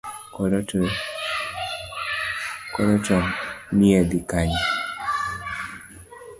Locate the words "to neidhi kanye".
3.05-4.61